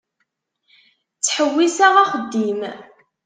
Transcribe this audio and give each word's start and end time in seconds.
Ttḥewwiseɣ 1.17 1.95
axeddim. 2.03 2.61